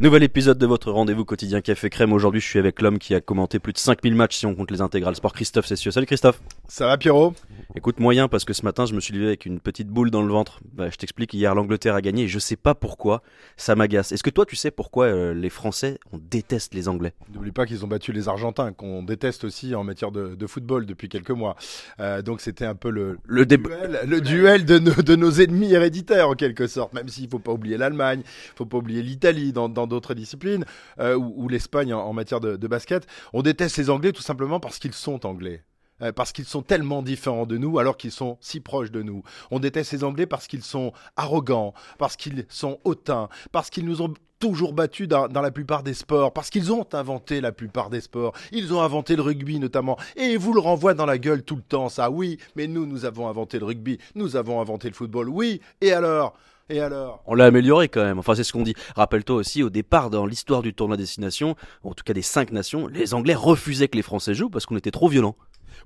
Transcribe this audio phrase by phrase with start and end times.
[0.00, 2.12] Nouvel épisode de votre rendez-vous quotidien Café Crème.
[2.12, 4.72] Aujourd'hui, je suis avec l'homme qui a commenté plus de 5000 matchs si on compte
[4.72, 5.92] les intégrales sport, Christophe Cessieux.
[5.92, 6.40] Salut Christophe.
[6.66, 7.32] Ça va Pierrot?
[7.76, 10.22] Écoute, moyen parce que ce matin, je me suis levé avec une petite boule dans
[10.22, 10.60] le ventre.
[10.74, 13.20] Bah, je t'explique, hier l'Angleterre a gagné et je sais pas pourquoi
[13.56, 14.12] ça m'agace.
[14.12, 17.14] Est-ce que toi, tu sais pourquoi euh, les Français, on déteste les Anglais?
[17.34, 20.86] N'oublie pas qu'ils ont battu les Argentins, qu'on déteste aussi en matière de, de football
[20.86, 21.56] depuis quelques mois.
[21.98, 25.72] Euh, donc c'était un peu le, Le duel, le duel de, nos, de nos ennemis
[25.72, 29.52] héréditaires en quelque sorte, même s'il faut pas oublier l'Allemagne, il faut pas oublier l'Italie
[29.52, 30.64] dans dans d'autres disciplines,
[31.00, 33.04] euh, ou, ou l'Espagne en, en matière de, de basket.
[33.32, 35.64] On déteste les Anglais tout simplement parce qu'ils sont anglais.
[36.02, 39.22] Euh, Parce qu'ils sont tellement différents de nous alors qu'ils sont si proches de nous.
[39.50, 44.02] On déteste les Anglais parce qu'ils sont arrogants, parce qu'ils sont hautains, parce qu'ils nous
[44.02, 48.00] ont toujours battus dans, la plupart des sports, parce qu'ils ont inventé la plupart des
[48.00, 48.34] sports.
[48.52, 49.96] Ils ont inventé le rugby notamment.
[50.16, 52.10] Et ils vous le renvoient dans la gueule tout le temps, ça.
[52.10, 53.98] Oui, mais nous, nous avons inventé le rugby.
[54.14, 55.28] Nous avons inventé le football.
[55.28, 56.34] Oui, et alors?
[56.68, 57.22] Et alors?
[57.26, 58.18] On l'a amélioré quand même.
[58.18, 58.74] Enfin, c'est ce qu'on dit.
[58.96, 62.86] Rappelle-toi aussi, au départ, dans l'histoire du tournoi destination, en tout cas des cinq nations,
[62.86, 65.36] les Anglais refusaient que les Français jouent parce qu'on était trop violents.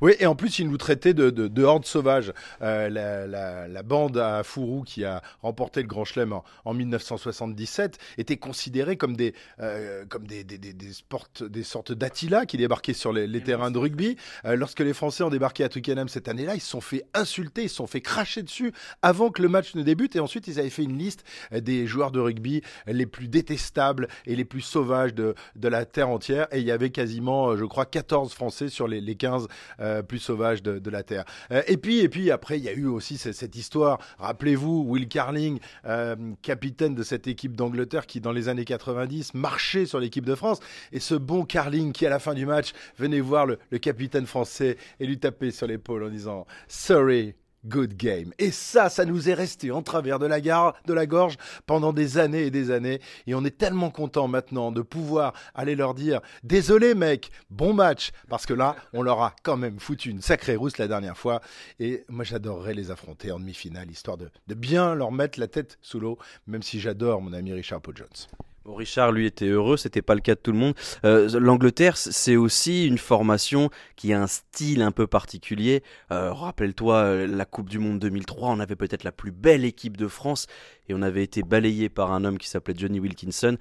[0.00, 2.32] Oui, et en plus, ils nous traitaient de, de, de horde sauvage.
[2.62, 6.74] Euh, la, la, la bande à Fourou qui a remporté le Grand Chelem en, en
[6.74, 12.46] 1977 était considérée comme des, euh, comme des, des, des, des, sports, des sortes d'Attila
[12.46, 14.16] qui débarquaient sur les, les terrains de rugby.
[14.44, 17.64] Euh, lorsque les Français ont débarqué à Twickenham cette année-là, ils se sont fait insulter,
[17.64, 20.16] ils se sont fait cracher dessus avant que le match ne débute.
[20.16, 24.36] Et ensuite, ils avaient fait une liste des joueurs de rugby les plus détestables et
[24.36, 26.46] les plus sauvages de, de la terre entière.
[26.52, 30.18] Et il y avait quasiment, je crois, 14 Français sur les, les 15 euh, plus
[30.18, 31.24] sauvages de, de la terre.
[31.50, 33.98] Euh, et puis, et puis après, il y a eu aussi cette, cette histoire.
[34.18, 39.86] Rappelez-vous, Will Carling, euh, capitaine de cette équipe d'Angleterre, qui dans les années 90 marchait
[39.86, 40.60] sur l'équipe de France.
[40.92, 44.26] Et ce bon Carling qui, à la fin du match, venait voir le, le capitaine
[44.26, 47.34] français et lui taper sur l'épaule en disant "Sorry."
[47.66, 48.32] Good game.
[48.38, 51.92] Et ça, ça nous est resté en travers de la, gare, de la gorge pendant
[51.92, 53.00] des années et des années.
[53.26, 58.10] Et on est tellement content maintenant de pouvoir aller leur dire Désolé, mec, bon match.
[58.28, 61.40] Parce que là, on leur a quand même foutu une sacrée rousse la dernière fois.
[61.80, 66.00] Et moi, j'adorerais les affronter en demi-finale, histoire de, bien leur mettre la tête sous
[66.00, 68.47] l'eau, même si j'adore mon ami Richard Paul Jones.
[68.74, 70.74] Richard, lui, était heureux, c'était pas le cas de tout le monde.
[71.04, 75.82] Euh, L'Angleterre, c'est aussi une formation qui a un style un peu particulier.
[76.12, 79.96] Euh, Rappelle-toi, euh, la Coupe du Monde 2003, on avait peut-être la plus belle équipe
[79.96, 80.46] de France
[80.88, 83.56] et on avait été balayé par un homme qui s'appelait Johnny Wilkinson.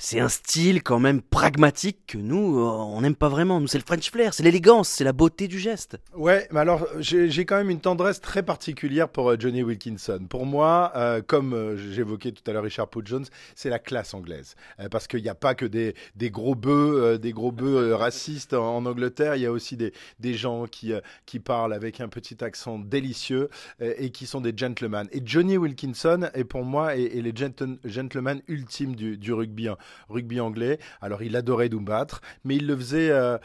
[0.00, 3.60] C'est un style quand même pragmatique que nous, euh, on n'aime pas vraiment.
[3.60, 5.98] Nous, c'est le French flair, c'est l'élégance, c'est la beauté du geste.
[6.14, 10.20] Ouais, mais alors j'ai quand même une tendresse très particulière pour euh, Johnny Wilkinson.
[10.30, 13.24] Pour moi, euh, comme j'évoquais tout à l'heure Richard Paul Jones,
[13.56, 14.54] c'est la classe anglaise.
[14.92, 15.94] Parce qu'il n'y a pas que des,
[16.30, 19.34] gros bœufs, des gros bœufs racistes en, Angleterre.
[19.34, 19.92] Il y a aussi des,
[20.34, 20.92] gens qui,
[21.40, 23.48] parlent avec un petit accent délicieux
[23.80, 25.08] et qui sont des gentlemen.
[25.10, 29.68] Et Johnny Wilkinson est pour moi est, est les gentle- gentleman ultime du, du rugby,
[30.08, 30.78] rugby anglais.
[31.00, 33.38] Alors il adorait nous battre, mais il le faisait euh,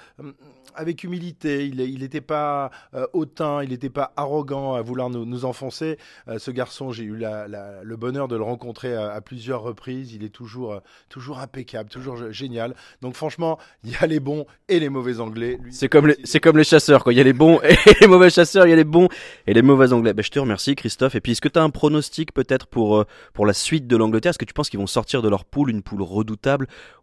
[0.76, 1.66] avec humilité.
[1.66, 5.98] Il n'était pas euh, hautain, il n'était pas arrogant à vouloir nous, nous enfoncer.
[6.28, 9.62] Euh, ce garçon, j'ai eu la, la, le bonheur de le rencontrer à, à plusieurs
[9.62, 10.14] reprises.
[10.14, 12.76] Il est toujours, toujours impeccable, toujours génial.
[13.02, 15.60] Donc franchement, il y a les bons et les mauvais anglais.
[15.72, 17.14] C'est comme, les, c'est comme les chasseurs, quoi.
[17.14, 19.10] Il y a les bons et les mauvais chasseurs, il y a les bons
[19.48, 20.14] et les mauvais anglais.
[20.14, 21.16] Ben, je te remercie, Christophe.
[21.16, 24.32] Et puis, est-ce que tu as un pronostic peut-être pour, pour la suite de l'Angleterre?
[24.32, 26.02] Est-ce que tu penses qu'ils vont sortir de leur poule, une poule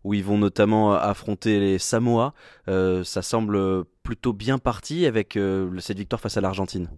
[0.05, 2.35] où ils vont notamment euh, affronter les Samoa
[2.69, 5.39] Euh, Ça semble euh, plutôt bien parti avec
[5.79, 6.89] cette victoire face à l'Argentine.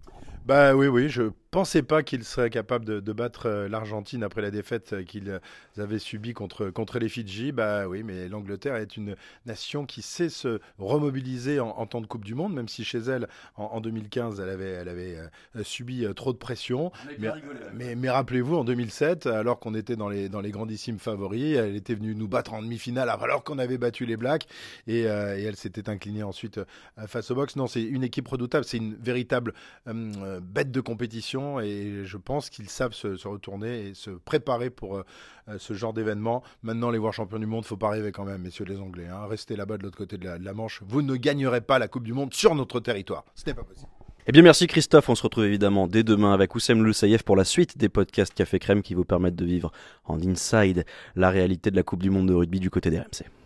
[0.45, 4.41] Bah oui, oui, je pensais pas qu'ils seraient capables de, de battre euh, l'Argentine après
[4.41, 5.39] la défaite euh, qu'ils
[5.77, 7.53] avaient subie contre, contre les Fidji.
[7.53, 9.15] Bah oui, mais l'Angleterre est une
[9.45, 12.97] nation qui sait se remobiliser en, en temps de Coupe du Monde, même si chez
[12.97, 15.15] elle, en, en 2015, elle avait, elle avait
[15.55, 16.91] euh, subi euh, trop de pression.
[17.19, 17.29] Mais,
[17.73, 21.77] mais, mais rappelez-vous, en 2007, alors qu'on était dans les, dans les grandissimes favoris, elle
[21.77, 24.47] était venue nous battre en demi-finale alors qu'on avait battu les Blacks
[24.87, 26.59] et, euh, et elle s'était inclinée ensuite
[27.07, 27.55] face au box.
[27.55, 29.53] Non, c'est une équipe redoutable, c'est une véritable
[30.33, 34.97] euh, bête de compétition et je pense qu'ils savent se, retourner et se préparer pour
[34.97, 35.03] euh,
[35.57, 36.43] ce genre d'événement.
[36.61, 39.07] Maintenant, les voir champions du monde, faut pas rêver quand même, messieurs les Anglais.
[39.07, 39.25] Hein.
[39.27, 40.81] Restez là-bas de l'autre côté de la, de la Manche.
[40.85, 43.25] Vous ne gagnerez pas la Coupe du Monde sur notre territoire.
[43.35, 43.89] Ce n'est pas possible.
[44.25, 45.09] Eh bien, merci Christophe.
[45.09, 48.57] On se retrouve évidemment dès demain avec Oussem Loussaïef pour la suite des podcasts Café
[48.57, 49.73] Crème qui vous permettent de vivre
[50.05, 50.85] en inside
[51.17, 53.42] la réalité de la Coupe du Monde de rugby du côté des RMC.